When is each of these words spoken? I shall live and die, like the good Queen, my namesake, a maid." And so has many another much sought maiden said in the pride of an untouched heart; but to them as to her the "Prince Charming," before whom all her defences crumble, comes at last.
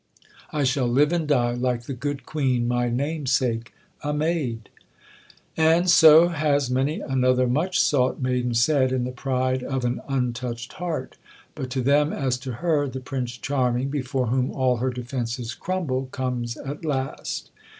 I 0.51 0.63
shall 0.63 0.87
live 0.87 1.13
and 1.13 1.27
die, 1.27 1.53
like 1.53 1.83
the 1.83 1.93
good 1.93 2.25
Queen, 2.25 2.67
my 2.67 2.89
namesake, 2.89 3.71
a 4.01 4.11
maid." 4.11 4.69
And 5.55 5.87
so 5.91 6.29
has 6.29 6.71
many 6.71 7.01
another 7.01 7.45
much 7.47 7.79
sought 7.79 8.19
maiden 8.19 8.55
said 8.55 8.91
in 8.91 9.03
the 9.03 9.11
pride 9.11 9.61
of 9.63 9.85
an 9.85 10.01
untouched 10.09 10.73
heart; 10.73 11.17
but 11.53 11.69
to 11.69 11.81
them 11.83 12.11
as 12.11 12.39
to 12.39 12.51
her 12.65 12.87
the 12.87 12.99
"Prince 12.99 13.37
Charming," 13.37 13.89
before 13.89 14.25
whom 14.25 14.49
all 14.49 14.77
her 14.77 14.89
defences 14.89 15.53
crumble, 15.53 16.07
comes 16.07 16.57
at 16.57 16.83
last. 16.83 17.51